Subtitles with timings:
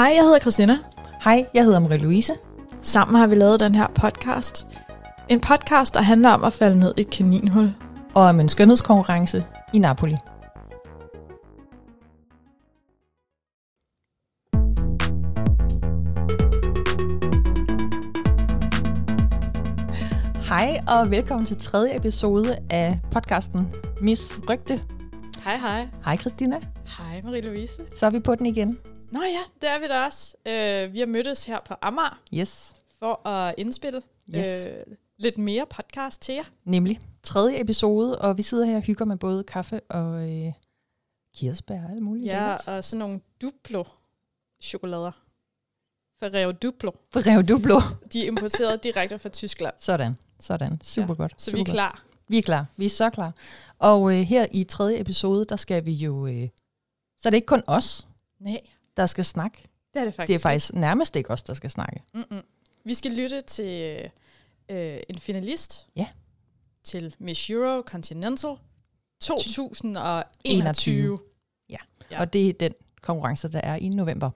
[0.00, 0.78] Hej, jeg hedder Christina.
[1.24, 2.32] Hej, jeg hedder Marie-Louise.
[2.80, 4.66] Sammen har vi lavet den her podcast.
[5.28, 7.74] En podcast, der handler om at falde ned i et kaninhul.
[8.14, 10.16] Og om en skønhedskonkurrence i Napoli.
[20.48, 24.80] Hej og velkommen til tredje episode af podcasten Miss Rygte.
[25.44, 25.88] Hej, hej.
[26.04, 26.60] Hej Christina.
[26.98, 27.98] Hej, Marie-Louise.
[27.98, 28.78] Så er vi på den igen.
[29.10, 30.36] Nå ja, det er vi da også.
[30.46, 34.02] Uh, vi har mødtes her på Amager Yes, for at indspille
[34.36, 34.66] Yes.
[34.66, 34.72] øh,
[35.18, 36.44] lidt mere podcast til jer.
[36.64, 40.52] nemlig tredje episode, og vi sidder her og hygger med både kaffe og øh,
[41.34, 42.26] kirsebær og alt muligt.
[42.26, 45.12] Ja, og sådan nogle Duplo-chokolader.
[46.20, 46.90] Ferrero Duplo.
[47.16, 47.80] Rev Duplo.
[48.12, 49.74] De er importeret direkte fra Tyskland.
[49.78, 50.80] Sådan, sådan.
[50.84, 51.34] Super Ja, godt.
[51.36, 51.74] Så super vi er godt.
[51.74, 52.04] klar.
[52.28, 52.66] Vi er klar.
[52.76, 53.32] Vi er så klar.
[53.78, 56.26] Og øh, her i tredje episode, der skal vi jo...
[56.26, 56.48] Øh,
[57.18, 58.06] så er det ikke kun os,
[58.40, 58.60] Nej,
[59.00, 59.68] der skal snakke.
[59.94, 60.28] det er det faktisk.
[60.28, 62.02] Det er faktisk nærmest ikke os, der skal snakke.
[62.14, 62.42] Mm-mm.
[62.84, 64.10] Vi skal lytte til
[64.70, 65.86] øh, en finalist.
[65.96, 66.06] Ja.
[66.84, 68.56] Til Miss Euro Continental
[69.20, 70.24] 2021.
[70.44, 71.18] 21.
[71.68, 71.76] Ja.
[72.10, 72.20] Ja.
[72.20, 74.30] Og det er den konkurrence, der er i november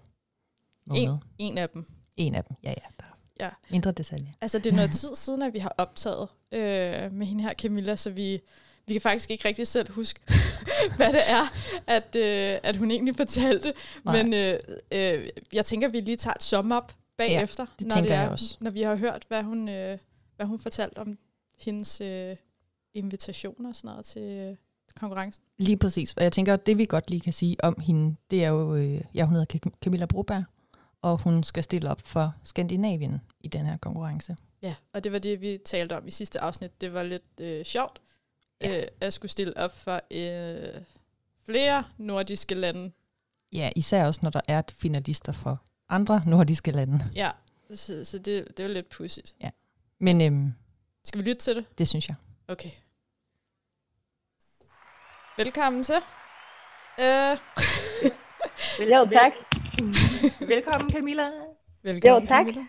[0.87, 1.03] måned.
[1.03, 1.85] En, En, af dem.
[2.17, 2.57] en af dem.
[2.63, 2.75] Ja, ja.
[3.01, 3.51] Der er Ja.
[3.71, 4.33] mindre detaljer.
[4.41, 7.97] Altså, det er noget tid siden, at vi har optaget øh, med hende her, Camilla,
[7.97, 8.41] så vi,
[8.87, 10.21] vi kan faktisk ikke rigtig selv huske,
[10.97, 11.53] hvad det er,
[11.87, 13.73] at, øh, at hun egentlig fortalte.
[14.05, 14.23] Nej.
[14.23, 14.59] Men øh,
[14.93, 18.21] øh, jeg tænker, at vi lige tager et sum op bagefter, det når, det er,
[18.21, 18.57] jeg også.
[18.61, 19.99] når vi har hørt, hvad hun, øh,
[20.37, 21.19] hvad hun fortalte om
[21.59, 22.37] hendes øh,
[22.95, 24.57] invitationer og sådan noget til øh,
[24.97, 25.45] konkurrencen.
[25.59, 26.13] Lige præcis.
[26.17, 28.75] Og jeg tænker, at det vi godt lige kan sige om hende, det er jo,
[28.75, 30.45] øh, ja, hun hedder Cam- Camilla Broberg,
[31.03, 34.37] og hun skal stille op for Skandinavien i den her konkurrence.
[34.63, 36.81] Ja, og det var det, vi talte om i sidste afsnit.
[36.81, 38.01] Det var lidt øh, sjovt,
[38.61, 38.81] ja.
[38.81, 40.83] øh, at skulle stille op for øh,
[41.47, 42.93] flere nordiske lande.
[43.53, 47.11] Ja, især også, når der er finalister for andre nordiske lande.
[47.15, 47.31] Ja,
[47.75, 49.35] så, så det, det var lidt pudsigt.
[49.99, 50.53] Men øhm,
[51.05, 51.79] Skal vi lytte til det?
[51.79, 52.17] det synes jeg.
[52.49, 52.71] Okay.
[55.37, 55.95] Velkommen til.
[57.01, 57.37] Øh,
[58.93, 59.33] Jo, tak.
[60.55, 61.31] Velkommen Camilla.
[61.83, 62.47] velkommen, Jo, tak.
[62.47, 62.67] Camilla.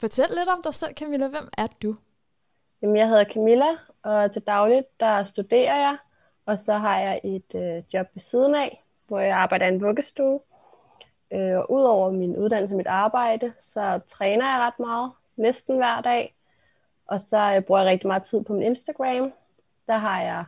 [0.00, 1.28] Fortæl lidt om dig selv, Camilla.
[1.28, 1.96] Hvem er du?
[2.82, 3.66] Jamen, jeg hedder Camilla,
[4.08, 5.96] og til dagligt der studerer jeg,
[6.46, 9.80] og så har jeg et øh, job ved siden af, hvor jeg arbejder i en
[9.80, 10.40] vuggestue.
[11.32, 16.00] Øh, og udover min uddannelse og mit arbejde, så træner jeg ret meget, næsten hver
[16.00, 16.34] dag.
[17.06, 19.32] Og så øh, bruger jeg rigtig meget tid på min Instagram.
[19.86, 20.44] Der har jeg,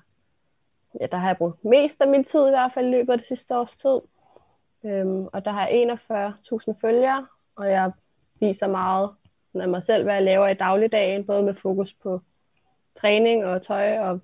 [1.01, 3.19] ja, der har jeg brugt mest af min tid i hvert fald i løbet af
[3.19, 4.01] det sidste års tid.
[4.85, 7.93] Øhm, og der har jeg 41.000 følgere, og jeg
[8.41, 9.11] viser meget
[9.47, 12.21] sådan af mig selv, hvad jeg laver i dagligdagen, både med fokus på
[12.97, 14.21] træning og tøj, og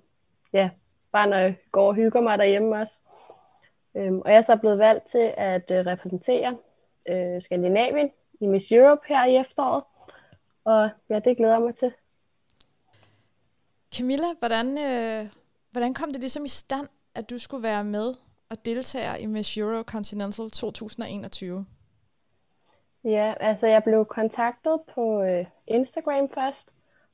[0.53, 0.69] ja,
[1.11, 2.99] bare når jeg går og hygger mig derhjemme også.
[3.95, 6.57] Øhm, og jeg er så blevet valgt til at øh, repræsentere
[7.09, 9.83] øh, Skandinavien i Miss Europe her i efteråret,
[10.65, 11.93] og ja, det glæder jeg mig til.
[13.97, 15.29] Camilla, hvordan, øh,
[15.71, 18.13] hvordan kom det ligesom i stand, at du skulle være med
[18.49, 21.65] og deltage i Miss Euro Continental 2021?
[23.03, 26.69] Ja, altså jeg blev kontaktet på øh, Instagram først,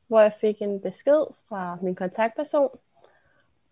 [0.07, 2.69] hvor jeg fik en besked fra min kontaktperson,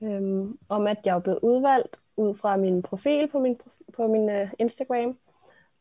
[0.01, 3.59] øhm, om at jeg var blevet udvalgt ud fra min profil på min,
[3.93, 5.17] på min øh, Instagram,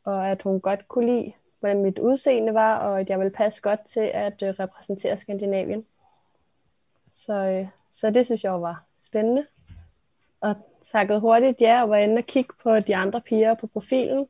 [0.05, 3.63] og at hun godt kunne lide, hvordan mit udseende var, og at jeg ville passe
[3.63, 5.87] godt til at øh, repræsentere Skandinavien.
[7.07, 9.47] Så, øh, så det synes jeg var spændende.
[10.41, 10.55] Og
[10.93, 14.27] takkede hurtigt ja, og var inde og kigge på de andre piger på profilen.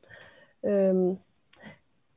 [0.63, 1.17] Øhm,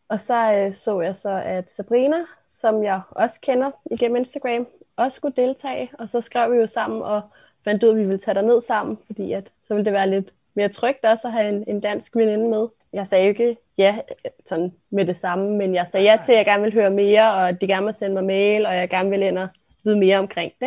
[0.08, 2.16] og så øh, så jeg så, at Sabrina,
[2.46, 4.66] som jeg også kender igennem Instagram,
[4.96, 5.90] også skulle deltage.
[5.98, 7.22] Og så skrev vi jo sammen og
[7.64, 10.32] fandt ud, at vi ville tage ned sammen, fordi at, så ville det være lidt
[10.54, 12.68] mere trygt også at have en, en dansk veninde med.
[12.92, 13.98] Jeg sagde jo ikke ja
[14.46, 17.34] sådan med det samme, men jeg sagde ja til, at jeg gerne ville høre mere,
[17.34, 19.48] og at de gerne ville sende mig mail, og jeg gerne ville ind og
[19.84, 20.66] vide mere omkring det.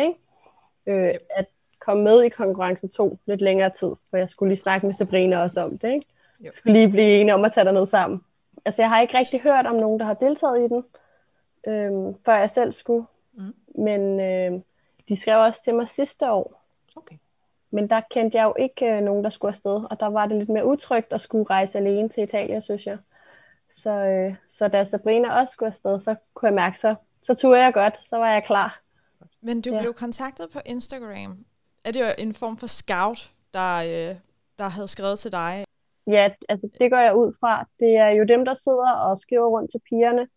[0.86, 1.08] Ikke?
[1.08, 1.46] Øh, at
[1.80, 5.42] komme med i konkurrence 2 lidt længere tid, for jeg skulle lige snakke med Sabrina
[5.42, 5.92] også om det.
[5.92, 6.06] Ikke?
[6.40, 8.20] Jeg skulle lige blive enige om at tage ned sammen.
[8.64, 10.84] Altså, jeg har ikke rigtig hørt om nogen, der har deltaget i den,
[11.68, 13.06] øhm, før jeg selv skulle.
[13.32, 13.54] Mm.
[13.82, 14.60] Men øh,
[15.08, 16.62] de skrev også til mig sidste år.
[16.96, 17.16] Okay.
[17.70, 20.36] Men der kendte jeg jo ikke øh, nogen, der skulle afsted, og der var det
[20.36, 22.98] lidt mere utrygt at skulle rejse alene til Italien, synes jeg.
[23.68, 27.60] Så, øh, så da Sabrina også skulle afsted, så kunne jeg mærke, så, så turde
[27.62, 28.80] jeg godt, så var jeg klar.
[29.40, 29.80] Men du Ja.
[29.80, 31.44] blev kontaktet på Instagram.
[31.84, 34.16] Er det jo en form for scout, der, øh,
[34.58, 35.64] der havde skrevet til dig?
[36.08, 37.64] Ja, altså det går jeg ud fra.
[37.80, 40.28] Det er jo dem, der sidder og skriver rundt til pigerne.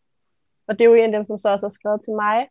[0.68, 2.48] Og det er jo en af dem, som så også har skrevet til mig.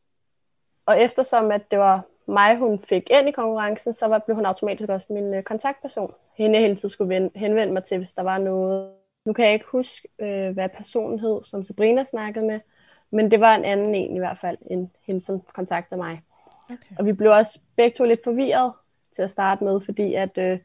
[0.86, 4.46] Og eftersom at det var mig, hun fik ind i konkurrencen, så var, blev hun
[4.46, 6.14] automatisk også min øh, kontaktperson.
[6.36, 8.90] Hende hele tiden skulle ven- henvende mig til, hvis der var noget,
[9.26, 12.60] Nu kan jeg ikke huske, øh, hvad personen hed, som Sabrina snakkede med,
[13.10, 16.22] men det var en anden en i hvert fald, end hende, som kontaktede mig.
[16.64, 16.96] Okay.
[16.98, 18.72] Og vi blev også begge to lidt forvirret
[19.16, 20.58] til at starte med, fordi at, øh,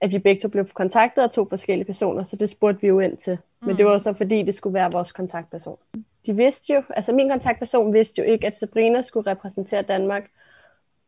[0.00, 3.00] at vi begge to blev kontaktet af to forskellige personer, så det spurgte vi jo
[3.00, 3.38] ind til.
[3.60, 5.78] Men det var jo så fordi, det skulle være vores kontaktperson.
[6.26, 10.30] De vidste jo, altså min kontaktperson vidste jo ikke, at Sabrina skulle repræsentere Danmark,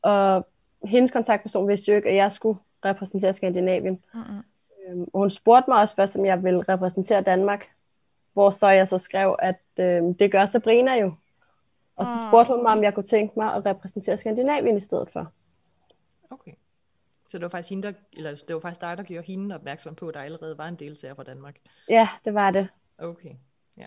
[0.03, 0.47] og
[0.85, 3.99] hendes kontaktperson vidste jo ikke, at jeg skulle repræsentere Skandinavien.
[4.15, 4.43] Mm-hmm.
[4.89, 7.69] Øhm, og hun spurgte mig også først, om jeg ville repræsentere Danmark,
[8.33, 11.15] hvor så jeg så skrev, at øh, det gør Sabrina jo.
[11.97, 15.11] Og så spurgte hun mig, om jeg kunne tænke mig at repræsentere Skandinavien i stedet
[15.13, 15.33] for.
[16.31, 16.53] Okay.
[17.31, 19.95] Så det var faktisk hende, der, eller det var faktisk dig, der gjorde hende opmærksom
[19.95, 21.57] på, at der allerede var en deltager fra Danmark.
[21.89, 22.69] Ja, det var det.
[22.99, 23.35] Okay.
[23.77, 23.87] Ja.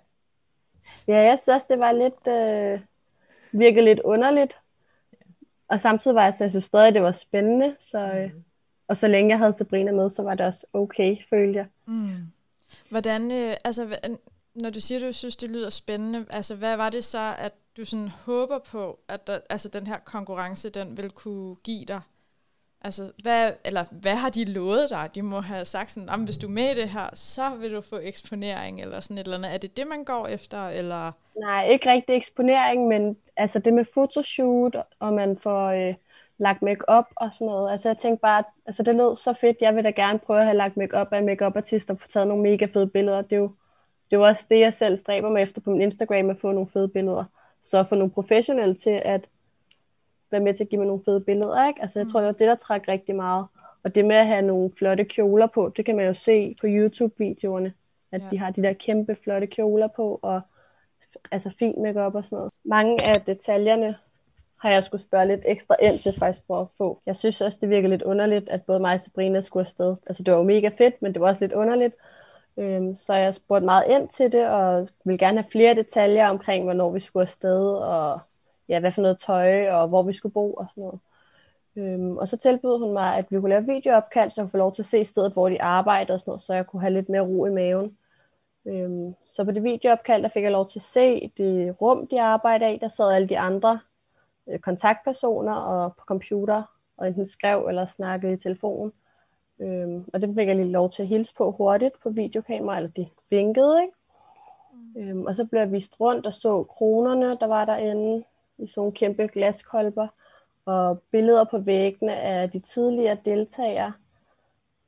[1.07, 2.79] Ja, jeg synes også, det var lidt, øh,
[3.51, 4.57] virkede lidt underligt.
[5.67, 7.75] Og samtidig var jeg, så jeg synes stadig, det var spændende.
[7.79, 8.31] Så, øh,
[8.87, 11.67] og så længe jeg havde Sabrina med, så var det også okay, følte jeg.
[11.85, 12.15] Mm.
[12.89, 13.97] Hvordan, øh, altså,
[14.53, 17.85] når du siger, du synes, det lyder spændende, altså, hvad var det så, at du
[17.85, 22.01] sådan håber på, at der, altså, den her konkurrence, den vil kunne give dig?
[22.83, 25.09] Altså, hvad, eller hvad har de lovet dig?
[25.15, 27.81] De må have sagt sådan, hvis du er med i det her, så vil du
[27.81, 29.53] få eksponering, eller sådan et eller andet.
[29.53, 31.11] Er det det, man går efter, eller?
[31.39, 35.95] Nej, ikke rigtig eksponering, men altså det med fotoshoot, og man får øh,
[36.37, 37.71] lagt make og sådan noget.
[37.71, 39.57] Altså jeg tænkte bare, altså det lød så fedt.
[39.61, 42.27] Jeg vil da gerne prøve at have lagt make af make artist og få taget
[42.27, 43.21] nogle mega fede billeder.
[43.21, 43.51] Det er jo,
[44.11, 46.51] det er jo også det, jeg selv stræber mig efter på min Instagram, at få
[46.51, 47.23] nogle fede billeder.
[47.63, 49.29] Så at få nogle professionelle til at
[50.33, 51.67] være med til at give mig nogle fede billeder.
[51.67, 51.81] Ikke?
[51.81, 53.45] Altså jeg tror, det var det, der trak rigtig meget.
[53.83, 56.67] Og det med at have nogle flotte kjoler på, det kan man jo se på
[56.69, 57.73] YouTube-videoerne,
[58.11, 58.25] at Ja.
[58.25, 58.29] ja.
[58.31, 60.41] de har de der kæmpe flotte kjoler på, og
[61.31, 62.51] altså fin makeup og sådan noget.
[62.65, 63.95] Mange af detaljerne
[64.59, 67.01] har jeg skulle spørge lidt ekstra ind til faktisk for at få.
[67.05, 69.95] Jeg synes også, det virker lidt underligt, at både mig og Sabrina skulle afsted.
[70.07, 71.95] Altså det var jo mega fedt, men det var også lidt underligt.
[72.57, 76.63] Øhm, så jeg spurgte meget ind til det, og vil gerne have flere detaljer omkring,
[76.63, 78.19] hvornår vi skulle afsted, og
[78.69, 80.99] ja, hvad for noget tøj, og hvor vi skulle bo og sådan noget.
[81.75, 84.57] Øhm, og så tilbød hun mig, at vi kunne lave videoopkald, så jeg kunne få
[84.57, 86.93] lov til at se stedet, hvor de arbejdede og sådan noget, så jeg kunne have
[86.93, 87.97] lidt mere ro i maven.
[88.65, 92.21] Øhm, så på det videoopkald, der fik jeg lov til at se det rum, de
[92.21, 92.77] arbejder i.
[92.77, 93.79] Der sad alle de andre
[94.47, 96.63] øh, kontaktpersoner og på computer,
[96.97, 98.93] og enten skrev eller snakkede i telefonen.
[99.59, 102.89] Øhm, og det fik jeg lige lov til at hilse på hurtigt på videokamera, eller
[102.89, 103.93] de vinkede, ikke?
[104.97, 108.23] Øhm, og så blev jeg vist rundt og så kronerne, der var derinde,
[108.63, 110.07] i sådan nogle kæmpe glaskolber,
[110.65, 113.93] og billeder på væggene af de tidligere deltagere.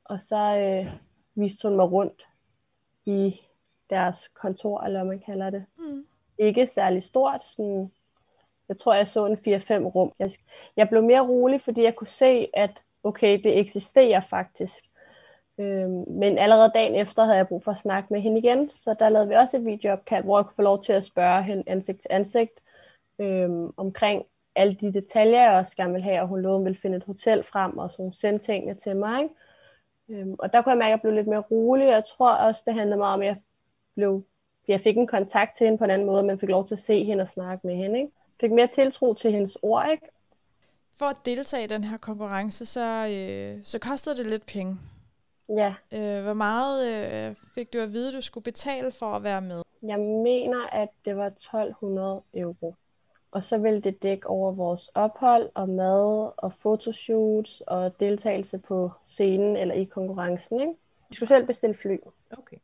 [0.04, 0.92] Og så øh,
[1.34, 2.26] viste hun mig rundt
[3.04, 3.40] i
[3.90, 5.64] deres kontor, eller hvad man kalder det.
[5.78, 6.06] Mm.
[6.38, 7.92] Ikke særlig stort, sådan,
[8.68, 10.12] jeg tror, jeg så en 4-5 rum.
[10.18, 10.30] Jeg,
[10.76, 14.84] jeg blev mere rolig, fordi jeg kunne se, at okay, det eksisterer faktisk.
[15.58, 18.94] Øhm, men allerede dagen efter havde jeg brug for at snakke med hende igen, så
[18.98, 21.62] der lavede vi også et videoopkald, hvor jeg kunne få lov til at spørge hende
[21.66, 22.62] ansigt til ansigt
[23.18, 24.24] øhm, omkring
[24.54, 27.04] alle de detaljer, jeg også gerne ville have, og hun lovede, hun ville finde et
[27.04, 29.22] hotel frem, og så hun sendte tingene til mig.
[29.22, 29.34] Ikke?
[30.08, 31.86] Øhm, og der kunne jeg mærke, at jeg blev lidt mere rolig.
[31.86, 33.36] Jeg tror også, det handlede meget om, at jeg,
[33.94, 34.24] blev,
[34.68, 36.80] jeg fik en kontakt til hende på en anden måde, men fik lov til at
[36.80, 37.98] se hende og snakke med hende.
[37.98, 38.12] Ikke?
[38.40, 40.06] Fik mere tiltro til hendes ord, ikke?
[40.98, 44.78] For at deltage i den her konkurrence, så, øh, så kostede det lidt penge.
[45.48, 49.40] Ja, Øh, hvor meget øh, fik du at vide, du skulle betale for at være
[49.40, 49.62] med?
[49.82, 52.74] jeg mener, at det var 1200 euro.
[53.36, 58.90] Og så ville det dække over vores ophold og mad og fotoshoots og deltagelse på
[59.08, 60.60] scenen eller i konkurrencen.
[60.60, 60.72] Ikke?
[61.08, 61.96] Vi skulle selv bestille fly.
[62.30, 62.56] Okay.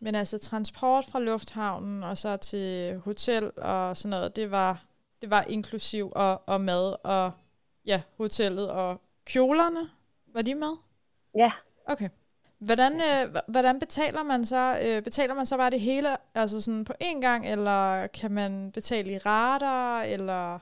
[0.00, 4.84] Men altså transport fra lufthavnen og så til hotel og sådan noget, det var,
[5.22, 7.32] det var inklusiv og, og mad og
[7.86, 9.90] ja, hotellet og kjolerne.
[10.26, 10.76] Var de med?
[11.34, 11.52] Ja,
[11.88, 12.08] Okay.
[12.58, 14.78] Hvordan, øh, hvordan betaler man så?
[14.86, 18.72] Øh, betaler man så bare det hele altså sådan på én gang, eller kan man
[18.72, 20.58] betale i rater, eller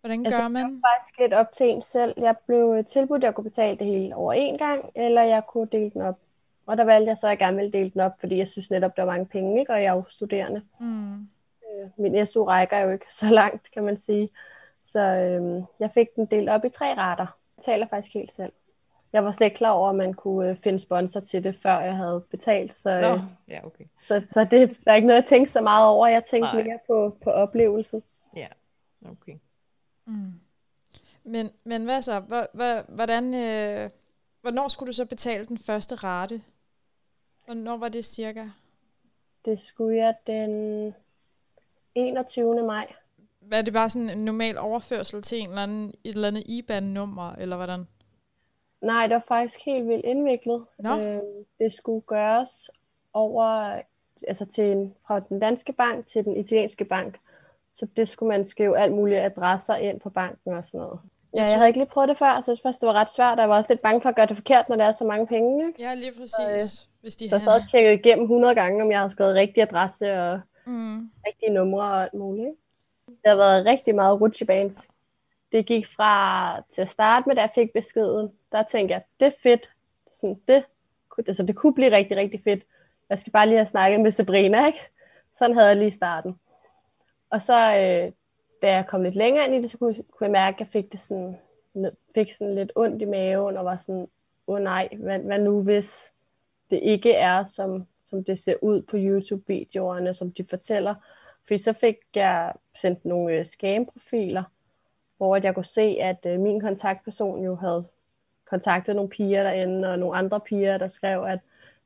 [0.00, 0.82] hvordan Altså, gør man?
[0.90, 2.14] faktisk lidt op til en selv.
[2.16, 5.42] Jeg blev øh, tilbudt, at jeg kunne betale det hele over en gang, eller jeg
[5.48, 6.18] kunne dele den op.
[6.66, 8.70] Og der valgte jeg så, at jeg gerne ville dele den op, fordi jeg synes
[8.70, 9.72] netop, der var mange penge, ikke?
[9.72, 10.62] og jeg er jo studerende.
[10.80, 11.12] Mm.
[11.14, 14.28] Øh, Min SU rækker jo ikke så langt, kan man sige.
[14.86, 17.26] Så øh, jeg fik den delt op i tre rater.
[17.26, 18.52] Jeg betaler faktisk helt selv.
[19.12, 21.80] Jeg var slet ikke klar over, at man kunne øh, finde sponsor til det, før
[21.80, 22.78] jeg havde betalt.
[22.78, 23.84] Så, Nå, øh, ja, okay.
[24.08, 26.06] så, så det der er ikke noget, jeg tænkte så meget over.
[26.06, 26.62] Jeg tænkte Nej.
[26.64, 28.02] mere på, på oplevelsen.
[28.36, 28.46] Ja,
[29.10, 29.34] okay.
[30.06, 30.32] Mm.
[31.24, 32.20] Men, men hvad så?
[32.20, 33.90] Hvor- hvor- Hvordan, øh,
[34.40, 36.42] hvornår skulle du så betale den første rate?
[37.44, 38.44] Hvornår var det cirka?
[39.44, 40.94] Det skulle jeg den
[41.94, 42.66] 21.
[42.66, 42.92] maj.
[43.40, 47.32] Var det bare sådan en normal overførsel til en eller anden, et eller andet IBAN-nummer,
[47.32, 47.84] eller hvordan?
[48.82, 50.64] Nej, det var faktisk helt vildt indviklet.
[50.78, 51.00] Nå.
[51.00, 51.22] Øh,
[51.58, 52.70] det skulle gøres
[53.12, 53.78] over,
[54.28, 57.18] altså til en, fra den danske bank til den italienske bank.
[57.74, 61.00] Så det skulle man skrive alt mulige adresser ind på banken og sådan noget.
[61.34, 63.38] Ja, jeg havde ikke lige prøvet det før, så jeg synes det var ret svært,
[63.38, 65.04] og jeg var også lidt bange for at gøre det forkert, når der er så
[65.04, 65.66] mange penge.
[65.66, 65.82] Ikke?
[65.82, 66.70] Ja, lige præcis.
[66.70, 69.62] Så, Hvis de så jeg havde tjekket igennem 100 gange, om jeg havde skrevet rigtig
[69.62, 71.10] adresse og mm.
[71.26, 72.50] rigtige numre og alt muligt.
[73.06, 74.74] Det har været rigtig meget rutsjebane.
[75.52, 79.26] Det gik fra til at starte med, da jeg fik beskeden, der tænkte jeg, det
[79.26, 79.70] er fedt.
[80.10, 80.64] Sådan, det,
[81.18, 82.64] altså, det kunne blive rigtig, rigtig fedt.
[83.10, 84.78] Jeg skal bare lige have snakket med Sabrina, ikke?
[85.38, 86.38] Sådan havde jeg lige starten.
[87.30, 88.12] Og så, øh,
[88.62, 90.68] da jeg kom lidt længere ind i det, så kunne, kunne jeg mærke, at jeg
[90.68, 91.36] fik, det sådan,
[92.14, 94.08] fik sådan lidt ondt i maven, og var sådan,
[94.46, 96.12] åh oh, nej, hvad, hvad nu hvis
[96.70, 100.94] det ikke er, som, som det ser ud på YouTube-videoerne, som de fortæller.
[101.46, 104.42] Fordi så fik jeg sendt nogle øh, scam-profiler,
[105.26, 107.84] hvor jeg kunne se, at øh, min kontaktperson jo havde
[108.44, 111.38] kontaktet nogle piger derinde, og nogle andre piger, der skrev, at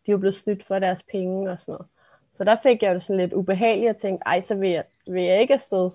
[0.07, 1.87] de var blevet snydt for deres penge og sådan noget.
[2.33, 5.23] Så der fik jeg jo sådan lidt ubehageligt at tænke, ej, så vil jeg, vil
[5.23, 5.91] jeg ikke afsted.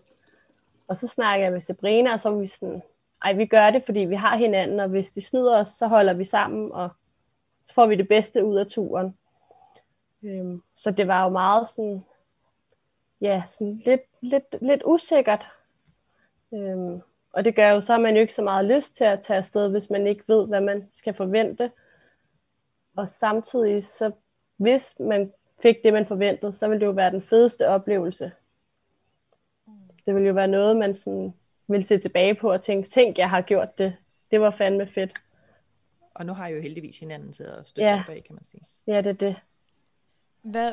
[0.88, 2.82] Og så snakker jeg med Sabrina, og så var vi sådan,
[3.24, 6.14] ej, vi gør det, fordi vi har hinanden, og hvis de snyder os, så holder
[6.14, 6.90] vi sammen, og
[7.66, 9.18] så får vi det bedste ud af turen.
[10.24, 12.06] Øhm, så det var jo meget sådan,
[13.22, 15.48] ja, sådan lidt, lidt, lidt usikkert.
[16.54, 17.02] Øhm,
[17.34, 19.38] og det gør jo så, at man jo ikke så meget lyst til at tage
[19.38, 21.72] afsted, hvis man ikke ved, hvad man skal forvente.
[22.98, 24.12] Og samtidig, så
[24.58, 28.32] hvis man fik det, man forventede, så ville det jo være den fedeste oplevelse.
[30.06, 31.34] Det ville jo være noget, man sådan
[31.68, 33.96] ville se tilbage på og tænke, tænk, jeg har gjort det.
[34.32, 35.22] Det var fandme fedt.
[36.14, 38.04] Og nu har jeg jo heldigvis hinanden til at støtte ja.
[38.08, 38.62] bag, kan man sige.
[38.88, 39.36] Ja, det er det.
[40.42, 40.72] Hvad,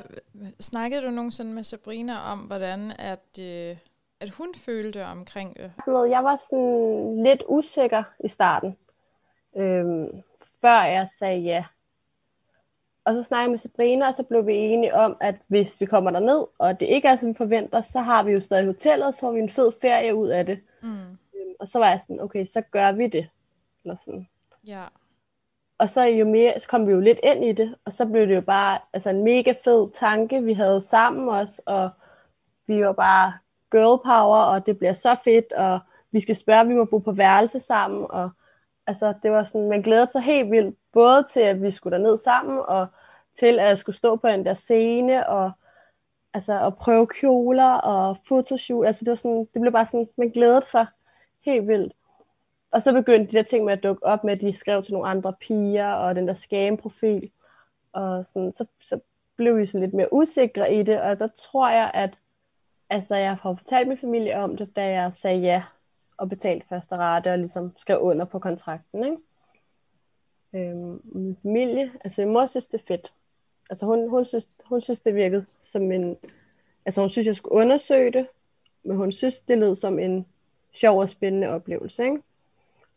[0.61, 3.77] snakkede du nogensinde med Sabrina om, hvordan at, øh,
[4.21, 5.73] at hun følte omkring det?
[5.87, 8.77] Jeg var sådan lidt usikker i starten,
[9.57, 10.23] øhm,
[10.61, 11.65] før jeg sagde ja.
[13.05, 15.87] Og så snakkede jeg med Sabrina, og så blev vi enige om, at hvis vi
[15.87, 18.67] kommer der ned, og det ikke er, som vi forventer, så har vi jo stadig
[18.67, 20.61] hotellet, så får vi en fed ferie ud af det.
[20.83, 20.89] Mm.
[20.89, 23.29] Øhm, og så var jeg sådan, okay, så gør vi det.
[23.85, 24.29] Eller sådan.
[24.67, 24.85] Ja.
[25.79, 28.27] Og så, jo mere, så kom vi jo lidt ind i det, og så blev
[28.29, 31.91] det jo bare altså en mega fed tanke, vi havde sammen også, og
[32.67, 33.33] vi var bare
[33.71, 35.79] girl power, og det bliver så fedt, og
[36.11, 38.31] vi skal spørge, om vi må bo på værelse sammen, og
[38.87, 42.19] altså, det var sådan, man glædede sig helt vildt, både til, at vi skulle ned
[42.19, 42.87] sammen, og
[43.39, 45.51] til, at jeg skulle stå på den der scene, og
[46.35, 50.31] altså, at prøve kjoler, og fotoshoot, altså, det var sådan, det blev bare sådan, man
[50.31, 50.87] glædede sig
[51.45, 51.93] helt vildt.
[52.71, 54.93] Og så begyndte de der ting med at dukke op med, at de skrev til
[54.93, 57.31] nogle andre piger, og den der scam-profil,
[57.93, 59.01] og sådan, så, så
[59.37, 62.19] blev vi sådan lidt mere usikre i det, og så tror jeg, at
[62.91, 65.63] altså, jeg har fortalt min familie om det, da jeg sagde ja,
[66.17, 69.17] og betalte første rate, og ligesom skrev under på kontrakten, ikke?
[70.55, 73.15] Øhm, min familie, altså min mor synes, det er fedt.
[73.71, 76.17] Altså hun, hun, synes, hun synes, det virkede som en,
[76.87, 78.27] altså hun synes, jeg skulle undersøge det,
[78.83, 80.27] men hun synes, det lød som en
[80.73, 82.23] sjov og spændende oplevelse, ikke?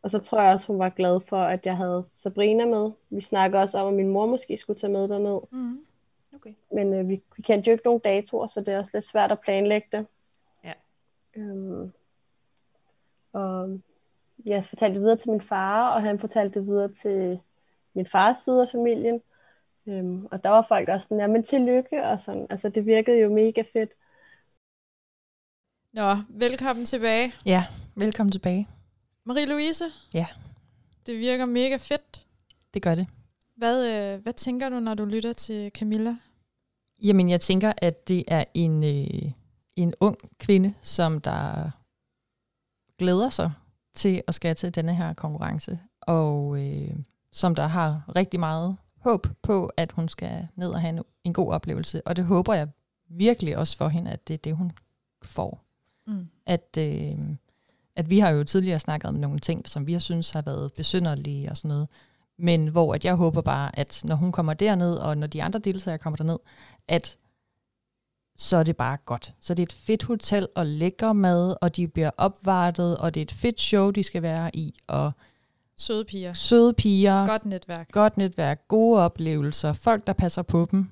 [0.01, 2.91] Og så tror jeg også, hun var glad for, at jeg havde Sabrina med.
[3.09, 5.39] Vi snakker også om, at min mor måske skulle tage med derned.
[5.51, 5.85] Mm.
[6.35, 6.53] Okay.
[6.71, 9.31] Men øh, vi, vi kendte jo ikke nogen datoer, så det er også lidt svært
[9.31, 10.07] at planlægge det.
[10.63, 10.73] Ja.
[11.35, 11.91] Øhm,
[13.33, 13.79] og
[14.45, 17.39] jeg fortalte det videre til min far, og han fortalte det videre til
[17.93, 19.21] min fars side af familien.
[19.87, 22.47] Øhm, og der var folk også sådan, jamen tillykke, og sådan.
[22.49, 23.91] Altså det virkede jo mega fedt.
[25.93, 27.33] Nå, velkommen tilbage.
[27.45, 28.67] Ja, velkommen tilbage.
[29.29, 29.83] Marie-Louise?
[30.13, 30.27] Ja.
[31.05, 32.25] Det virker mega fedt.
[32.73, 33.07] Det gør det.
[33.55, 36.15] Hvad, øh, hvad tænker du, når du lytter til Camilla?
[37.03, 39.31] Jamen, jeg tænker, at det er en, øh,
[39.75, 41.71] en ung kvinde, som der
[42.97, 43.51] glæder sig
[43.93, 46.95] til at skal til denne her konkurrence, og øh,
[47.31, 51.33] som der har rigtig meget håb på, at hun skal ned og have en, en
[51.33, 52.07] god oplevelse.
[52.07, 52.67] Og det håber jeg
[53.09, 54.71] virkelig også for hende, at det er det, hun
[55.23, 55.63] får.
[56.07, 56.27] Mm.
[56.45, 57.15] At, øh,
[57.95, 60.73] at vi har jo tidligere snakket om nogle ting, som vi har synes har været
[60.77, 61.87] besynderlige og sådan noget.
[62.39, 65.59] Men hvor at jeg håber bare, at når hun kommer derned, og når de andre
[65.59, 66.37] deltagere kommer derned,
[66.87, 67.17] at
[68.37, 69.33] så er det bare godt.
[69.39, 73.19] Så det er et fedt hotel og lækker mad, og de bliver opvartet, og det
[73.19, 75.11] er et fedt show, de skal være i, og
[75.77, 76.33] søde piger.
[76.33, 77.25] Søde piger.
[77.27, 77.91] Godt netværk.
[77.91, 80.89] Godt netværk, gode oplevelser, folk, der passer på dem.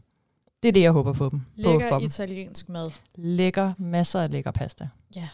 [0.63, 1.41] Det er det, jeg håber på dem.
[1.55, 2.73] Lækker på for italiensk dem.
[2.73, 2.91] mad.
[3.15, 4.89] Lækker, masser af lækker pasta.
[5.15, 5.29] Ja.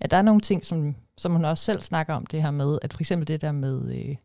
[0.00, 2.78] Ja, der er nogle ting, som, som hun også selv snakker om, det her med,
[2.82, 4.16] at for eksempel det der med, øh,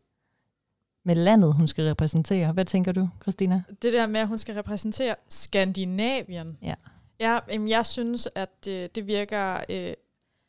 [1.06, 2.52] med landet, hun skal repræsentere.
[2.52, 3.62] Hvad tænker du, Christina?
[3.82, 6.58] Det der med, at hun skal repræsentere Skandinavien.
[6.62, 6.74] Ja.
[7.20, 9.92] Ja, jamen, jeg synes, at øh, det virker øh,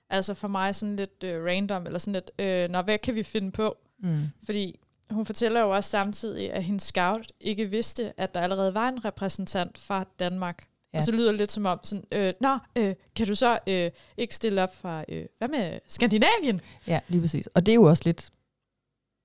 [0.09, 3.23] altså for mig sådan lidt øh, random, eller sådan lidt, øh, når hvad kan vi
[3.23, 3.77] finde på?
[3.99, 4.23] Mm.
[4.45, 8.89] Fordi hun fortæller jo også samtidig, at hendes scout ikke vidste, at der allerede var
[8.89, 10.67] en repræsentant fra Danmark.
[10.93, 10.97] Ja.
[10.97, 13.91] Og så lyder det lidt som om, sådan, øh, Nå, øh, kan du så øh,
[14.17, 16.61] ikke stille op fra, øh, hvad med Skandinavien?
[16.87, 17.47] Ja, lige præcis.
[17.47, 18.29] Og det er jo også lidt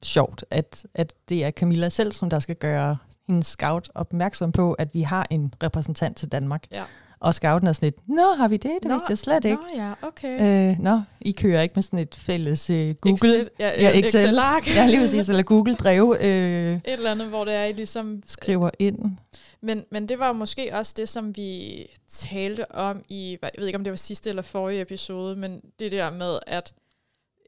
[0.02, 4.72] sjovt, at, at det er Camilla selv, som der skal gøre hendes scout opmærksom på,
[4.72, 6.64] at vi har en repræsentant til Danmark.
[6.70, 6.82] Ja.
[7.20, 8.70] Og scouten er sådan lidt, nå, har vi det?
[8.82, 9.56] Det Nå, vidste jeg slet ikke.
[9.76, 10.70] Nå ja, okay.
[10.70, 13.14] Øh, nå, I kører ikke med sådan et fælles øh, Google.
[13.14, 14.20] Excel, ja, Ja, ja, Excel.
[14.20, 14.74] Excel-ark.
[14.74, 15.28] Ja, lige præcis.
[15.28, 18.22] Eller Google Drev øh, Et eller andet, hvor det er, I ligesom...
[18.26, 19.16] skriver ind.
[19.60, 23.78] Men, men det var måske også det, som vi talte om i, jeg ved ikke,
[23.78, 26.72] om det var sidste eller forrige episode, men det der med, at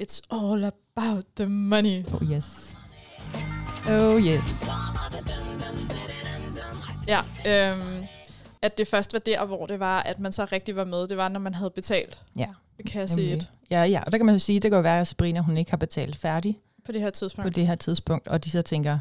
[0.02, 2.04] it's all about the money.
[2.14, 2.78] Oh yes.
[3.88, 4.66] Oh yes.
[7.08, 8.04] Ja, øhm,
[8.62, 11.06] at det først var der, hvor det var, at man så rigtig var med.
[11.08, 12.24] Det var, når man havde betalt.
[12.36, 12.48] Ja.
[12.76, 13.36] Det kan jeg se Nemlig.
[13.36, 15.40] et Ja, ja, og der kan man jo sige, det kan jo være, at Sabrina
[15.40, 17.56] hun ikke har betalt færdig på det her på tidspunkt.
[17.56, 18.98] det her tidspunkt, og de så tænker,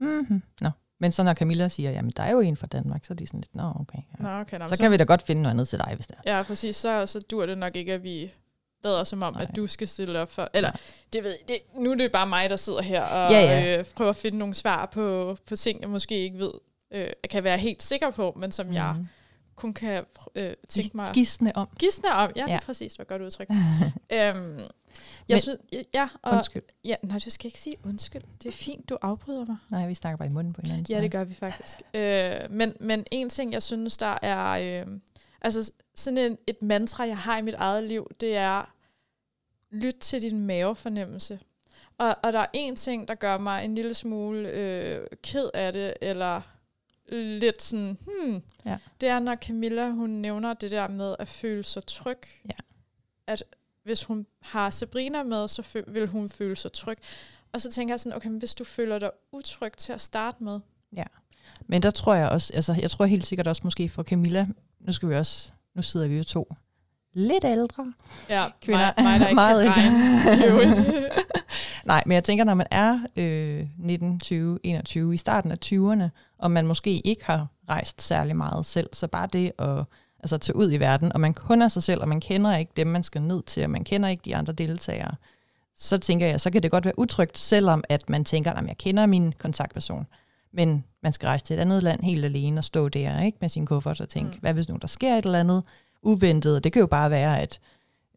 [0.00, 0.70] mhm, nå.
[1.00, 3.26] Men så når Camilla siger, jamen der er jo en fra Danmark, så er de
[3.26, 3.98] sådan lidt, nå okay.
[4.18, 4.22] Ja.
[4.24, 6.16] Nå, okay, nå, Så kan vi da godt finde noget andet til dig, hvis det
[6.24, 6.36] er.
[6.36, 6.76] Ja, præcis.
[6.76, 8.32] Så, så dur det nok ikke, at vi
[8.84, 9.42] lader som om, Nej.
[9.42, 10.50] at du skal stille op for...
[10.54, 10.80] Eller, Nej.
[11.12, 13.78] det ved, det, nu er det bare mig, der sidder her og Ja, ja.
[13.78, 16.52] Øh, prøver at finde nogle svar på, på ting, jeg måske ikke ved,
[16.90, 18.72] øh, kan være helt sikker på, men som mm.
[18.74, 19.08] jeg Mhm.
[19.56, 20.04] kun kan
[20.34, 21.10] øh, tænke mig...
[21.14, 21.68] Gisne om.
[21.78, 22.30] Gisne om.
[22.36, 22.52] Ja, ja.
[22.52, 22.60] Ja.
[22.60, 22.92] præcis.
[22.92, 23.48] Det var godt udtryk.
[24.12, 24.58] øhm,
[25.28, 25.58] jeg Men- synes,
[25.94, 26.62] ja, og, Undskyld.
[26.84, 28.22] ja, nej, du skal ikke sige undskyld.
[28.42, 29.56] Det er fint, du afbryder mig.
[29.70, 30.86] Nej, vi snakker bare i munden på hinanden.
[30.96, 31.78] Ja, det gør vi faktisk.
[31.94, 34.82] øh, men, men en ting, jeg synes, der er...
[34.82, 34.86] Øh,
[35.40, 38.72] altså sådan en, et mantra, jeg har i mit eget liv, det er,
[39.70, 41.40] lyt til din mavefornemmelse.
[41.98, 45.72] Og, og der er en ting, der gør mig en lille smule øh, ked af
[45.72, 46.40] det, eller
[47.12, 48.78] lidt sådan, hmm, Ja.
[49.00, 52.18] det er, når Camilla, hun nævner det der med at føle sig tryg.
[52.44, 52.56] Ja.
[53.26, 53.44] At
[53.82, 56.98] hvis hun har Sabrina med, så fø- vil hun føle sig tryg.
[57.52, 60.44] Og så tænker jeg sådan, okay, men hvis du føler dig utryg til at starte
[60.44, 60.60] med,
[61.66, 64.46] Men der tror jeg også, altså jeg tror helt sikkert også måske for Camilla,
[64.80, 66.54] nu skal vi også, nu sidder vi jo to
[67.16, 67.92] lidt ældre
[68.28, 68.92] Ja, kvinder.
[68.96, 70.74] Mig, mig der ikke Meget kan regne.
[71.84, 76.08] Nej, men jeg tænker, når man er øh, 19, 20, 21, i starten af 20'erne,
[76.38, 79.84] og man måske ikke har rejst særlig meget selv, så bare det at
[80.20, 82.72] altså, tage ud i verden, og man kun er sig selv, og man kender ikke
[82.76, 85.14] dem, man skal ned til, og man kender ikke de andre deltagere,
[85.76, 88.78] så tænker jeg, så kan det godt være utrygt, selvom at man tænker, at jeg
[88.78, 90.06] kender min kontaktperson.
[90.56, 93.48] Men man skal rejse til et andet land helt alene og stå der ikke med
[93.48, 94.38] sin kuffert og tænke, Mm.
[94.40, 95.62] hvad hvis nu der sker et eller andet
[96.02, 96.56] uventet?
[96.56, 97.60] Og det kan jo bare være, at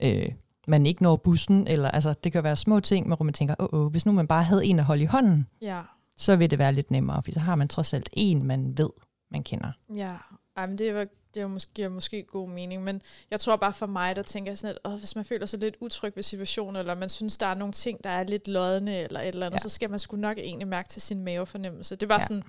[0.03, 0.25] øh,
[0.67, 3.67] man ikke når bussen, eller altså, det kan være små ting, hvor man tænker, åh,
[3.79, 5.81] åh, hvis nu man bare havde en at holde i hånden, ja,
[6.17, 8.89] så vil det være lidt nemmere, for så har man trods alt en, man ved,
[9.31, 9.71] man kender.
[9.95, 10.11] ja.
[10.57, 13.73] Ej, men det, var, det var måske, giver måske god mening, men jeg tror bare
[13.73, 16.23] for mig, der tænker jeg sådan, at åh, hvis man føler sig lidt utryg ved
[16.23, 19.45] situationen, eller man synes, der er nogle ting, der er lidt lodne, eller et eller
[19.45, 19.63] andet, ja.
[19.63, 21.95] Så skal man sgu nok egentlig mærke til sin mavefornemmelse.
[21.95, 22.21] Det var ja.
[22.21, 22.43] Sådan,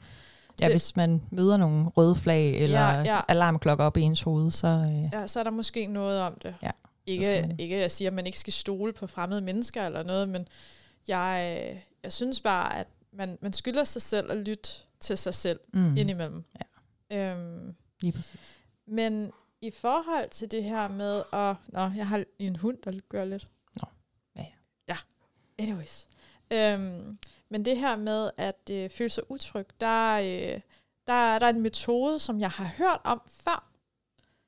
[0.61, 4.23] Ja, Det- hvis man møder nogle røde flag, eller Ja, ja, alarmklokker op i ens
[4.23, 6.55] hoved, så øh, ja, så er der måske noget om det.
[6.63, 6.71] Ja,
[7.07, 7.61] Ikke, man.
[7.61, 10.49] ikke at jeg siger, at man ikke skal stole på fremmede mennesker eller noget, men
[11.09, 15.61] jeg, jeg synes bare, at man, man skylder sig selv at lytte til sig selv
[15.73, 15.97] mm.
[15.97, 16.45] indimellem.
[17.11, 17.17] Ja.
[17.17, 18.41] Øhm, lige præcis.
[18.91, 21.57] Men i forhold til det her med at...
[21.69, 23.49] Nå, jeg har en hund, der gør lidt.
[23.77, 23.89] Nå,
[24.37, 24.47] ja,
[24.89, 24.97] ja.
[25.59, 26.09] Anyways.
[26.51, 30.61] Øhm, men det her med at øh, føle sig utryg, der, øh,
[31.07, 33.67] der, der er en metode, som jeg har hørt om før,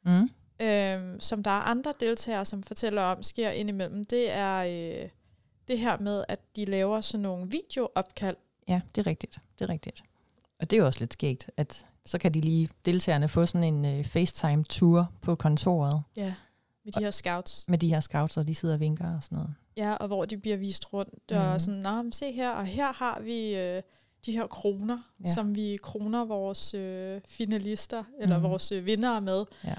[0.05, 0.31] Mm.
[0.61, 4.07] øhm, som der er andre deltagere, som fortæller om, sker indimellem.
[4.07, 5.09] Det er øh,
[5.69, 8.37] det her med, at de laver sådan nogle videoopkald.
[8.69, 9.39] Ja, det er rigtigt.
[9.59, 10.05] Det er rigtigt.
[10.59, 13.85] Og det er jo også lidt skægt, at så kan de lige deltagerne få sådan
[13.85, 16.35] en uh, FaceTime-tur på kontoret Ja.
[16.85, 17.65] Med de her scouts.
[17.69, 19.55] med de her scouts, og de sidder og vinker og sådan noget.
[19.77, 21.15] Ja, og hvor de bliver vist rundt.
[21.31, 21.37] Mm.
[21.37, 23.83] Og sådan, Nå, men se her, og her har vi øh,
[24.27, 25.33] de her kroner, ja.
[25.35, 28.49] Som vi kroner vores øh, finalister, eller Mhm.
[28.49, 29.45] vores øh, vindere med.
[29.65, 29.75] Ja.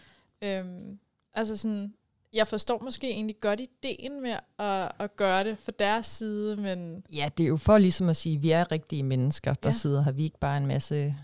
[0.60, 1.00] Øhm,
[1.34, 1.94] altså sådan,
[2.34, 7.04] jeg forstår måske egentlig godt ideen med at, at gøre det for deres side, men
[7.14, 9.72] Ja, det er jo for ligesom at sige, at vi er rigtige mennesker, der ja.
[9.74, 10.12] sidder her.
[10.12, 11.16] Vi er ikke bare en masse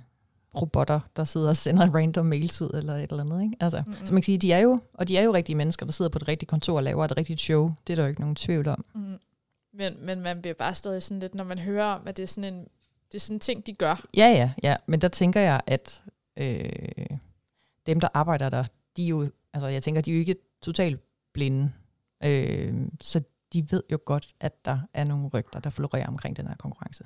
[0.61, 3.43] robotter, der sidder og sender random mails ud eller et eller andet.
[3.43, 3.55] Ikke?
[3.59, 4.05] Altså, Mm-mm.
[4.05, 6.11] Så man kan sige, de er jo, og de er jo rigtige mennesker, der sidder
[6.11, 7.73] på det rigtige kontor og laver et rigtigt show.
[7.87, 8.85] Det er der jo ikke nogen tvivl om.
[8.95, 9.19] Mm.
[9.73, 12.27] Men, men man bliver bare stadig sådan lidt, når man hører om, at det er
[12.27, 12.59] sådan en,
[13.11, 14.05] det er sådan en ting, de gør.
[14.17, 14.75] Ja, ja, ja.
[14.85, 16.03] Men der tænker jeg, at
[16.37, 17.17] øh,
[17.85, 18.65] dem, der arbejder der,
[18.97, 21.01] de er jo, altså jeg tænker, de er jo ikke totalt
[21.33, 21.71] blinde.
[22.23, 23.21] Øh, så
[23.53, 27.03] de ved jo godt, at der er nogle rygter, der florerer omkring den her konkurrence.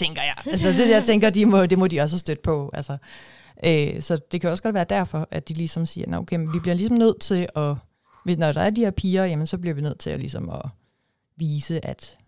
[0.00, 0.34] Tænker jeg.
[0.46, 2.70] Altså det, jeg tænker, de må, det må de også have stødt på.
[2.74, 2.96] Altså,
[3.66, 6.54] øh, så det kan også godt være derfor, at de ligesom siger, "Nå, okay, men
[6.54, 7.74] vi bliver ligesom nødt til at,
[8.38, 10.62] når der er de her piger, jamen så bliver vi nødt til at ligesom at
[11.36, 12.18] vise, at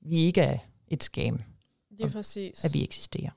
[0.00, 0.58] vi ikke er
[0.88, 1.40] et scam.
[1.90, 2.64] Lige Og præcis.
[2.64, 3.30] at vi eksisterer.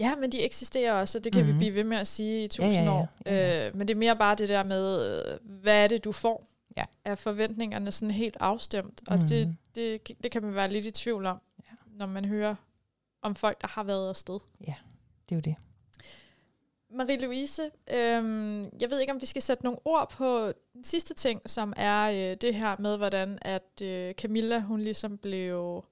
[0.00, 1.54] Ja, men de eksisterer også, og det kan mm-hmm.
[1.54, 1.60] Mhm.
[1.60, 2.92] vi blive ved med at sige i tusind Ja, ja, ja.
[2.92, 3.08] år.
[3.26, 3.66] Ja, ja.
[3.68, 5.22] Øh, men det er mere bare det der med,
[5.62, 6.46] hvad er det, du får?
[6.76, 6.84] Ja.
[7.04, 9.00] Er forventningerne sådan helt afstemt?
[9.06, 9.56] Og det, Mhm.
[9.74, 11.36] det, det kan man være lidt i tvivl om,
[11.70, 11.74] Ja.
[11.98, 12.54] når man hører
[13.22, 14.38] om folk, der har været afsted.
[15.28, 15.56] Det er jo det.
[16.90, 17.62] Marie-Louise,
[17.94, 21.72] øhm, jeg ved ikke, om vi skal sætte nogle ord på den sidste ting, som
[21.76, 25.84] er øh, det her med, hvordan at øh, Camilla, hun ligesom blev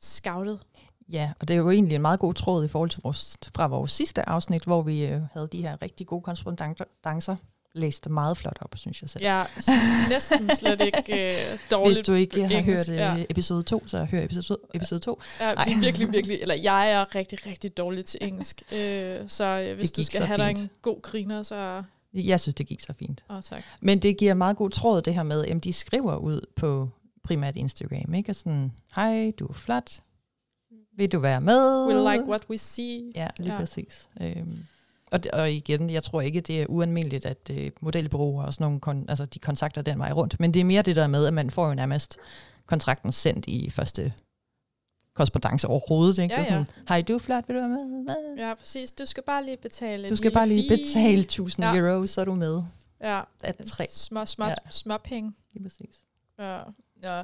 [0.00, 0.60] scoutet.
[1.08, 3.66] Ja, og det er jo egentlig en meget god tråd i forhold til vores, fra
[3.66, 7.36] vores sidste afsnit, hvor vi øh, havde de her rigtig gode korrespondancer.
[7.74, 9.24] Læste meget flot op, synes jeg selv.
[9.26, 13.14] Er s- næsten slet ikke øh, dårligt Hvis du ikke har engelsk, hørt ja.
[13.16, 15.20] øh, episode 2, så hør episode, episode 2.
[15.40, 15.72] Ja, Ej.
[15.80, 16.38] virkelig, virkelig.
[16.40, 18.62] Eller jeg er rigtig, rigtig dårlig til engelsk.
[18.72, 20.58] Øh, så øh, hvis du skal have dig fint.
[20.60, 21.82] en god griner, så...
[22.14, 23.24] Jeg synes, det gik så fint.
[23.30, 23.62] Åh, oh, tak.
[23.82, 26.88] Men det giver meget god tråd, det her med, at de skriver ud på
[27.24, 28.30] primært Instagram, ikke?
[28.30, 30.00] Og sådan, hej, du er flot.
[30.96, 31.86] Vil du være med?
[31.86, 33.12] We like what we see.
[33.14, 33.52] Ja, lige Ja.
[33.54, 33.58] ja.
[33.60, 34.08] præcis.
[34.20, 34.58] Øhm,
[35.14, 38.64] og, det, og igen, jeg tror ikke, det er ualmindeligt, at øh, modelbureauer og sådan
[38.64, 40.40] nogle, kon, altså de kontakter den vej rundt.
[40.40, 42.16] Men det er mere det der med, at man får jo nærmest
[42.66, 44.12] kontrakten sendt i første
[45.14, 46.18] korrespondence overhovedet.
[46.18, 46.34] Ikke?
[46.34, 48.14] Ja, Så sådan, hej, du er flot, vil du være med?
[48.38, 48.92] Ja, præcis.
[48.92, 50.76] Du skal bare lige betale Du skal bare lige fee.
[50.76, 51.72] betale 1000 Ja.
[51.72, 51.78] ja.
[51.78, 52.62] euro, så er du med.
[53.00, 53.86] Ja, Af tre.
[53.90, 54.50] små, små, ja.
[54.50, 54.70] Ja.
[54.70, 55.32] små penge.
[55.52, 56.04] Lige præcis.
[56.38, 56.58] Ja.
[57.04, 57.22] Ja.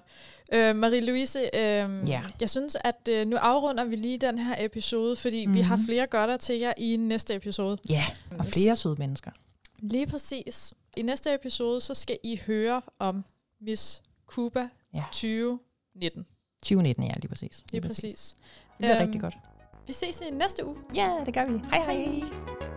[0.52, 2.22] Øh, Marie-Louise, øh, Ja.
[2.40, 5.56] jeg synes, at øh, nu afrunder vi lige den her episode, fordi mm-hmm.
[5.58, 5.84] vi har Mhm.
[5.84, 7.78] flere godter til jer i næste episode.
[7.88, 8.04] Ja,
[8.38, 9.30] og flere søde mennesker.
[9.78, 10.74] Lige præcis.
[10.96, 13.24] I næste episode, så skal I høre om
[13.60, 15.04] Miss Cuba Ja.
[15.12, 16.26] 2019.
[16.62, 17.64] 2019, ja, lige præcis.
[17.72, 18.36] Lige præcis.
[18.38, 19.34] Det bliver Øhm, rigtig godt.
[19.86, 20.76] Vi ses i næste uge.
[20.94, 21.58] Ja, det gør vi.
[21.70, 22.69] Hej hej.